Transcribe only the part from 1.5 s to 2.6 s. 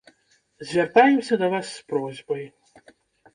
вас з просьбай.